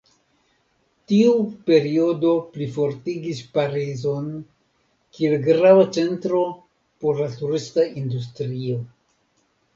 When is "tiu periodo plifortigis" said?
1.09-3.41